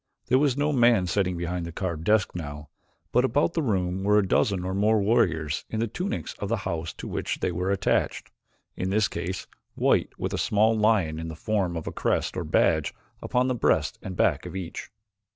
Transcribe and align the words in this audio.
There 0.29 0.39
was 0.39 0.57
no 0.57 0.73
man 0.73 1.05
sitting 1.05 1.37
behind 1.37 1.63
the 1.63 1.71
carved 1.71 2.05
desk 2.05 2.31
now, 2.33 2.69
but 3.11 3.23
about 3.23 3.53
the 3.53 3.61
room 3.61 4.03
were 4.03 4.17
a 4.17 4.27
dozen 4.27 4.65
or 4.65 4.73
more 4.73 4.99
warriors 4.99 5.63
in 5.69 5.79
the 5.79 5.85
tunics 5.85 6.33
of 6.39 6.49
the 6.49 6.57
house 6.65 6.91
to 6.93 7.07
which 7.07 7.39
they 7.39 7.51
were 7.51 7.69
attached, 7.69 8.31
in 8.75 8.89
this 8.89 9.07
case 9.07 9.45
white 9.75 10.09
with 10.17 10.33
a 10.33 10.39
small 10.39 10.75
lion 10.75 11.19
in 11.19 11.27
the 11.27 11.35
form 11.35 11.77
of 11.77 11.85
a 11.85 11.91
crest 11.91 12.35
or 12.35 12.43
badge 12.43 12.95
upon 13.21 13.47
the 13.47 13.53
breast 13.53 13.99
and 14.01 14.17
back 14.17 14.47
of 14.47 14.55
each. 14.55 14.89